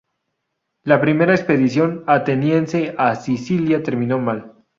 La 0.83 0.99
primera 0.99 1.35
expedición 1.35 2.03
ateniense 2.07 2.95
a 2.97 3.13
Sicilia 3.15 3.83
terminó 3.83 4.17
mal. 4.17 4.55